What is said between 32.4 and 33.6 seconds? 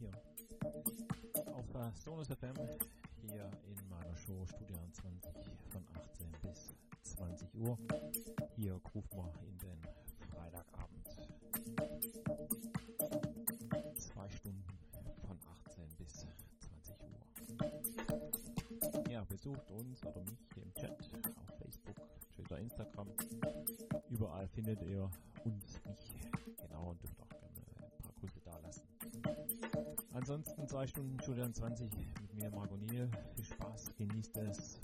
Margot Niel. Viel